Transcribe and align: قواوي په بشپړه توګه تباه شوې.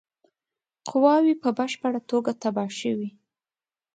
قواوي 0.89 1.33
په 1.43 1.49
بشپړه 1.57 1.99
توګه 2.09 2.31
تباه 2.41 2.69
شوې. 2.79 3.09